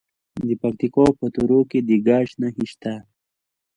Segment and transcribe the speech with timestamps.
[0.47, 2.93] د پکتیکا په تروو کې د ګچ نښې شته.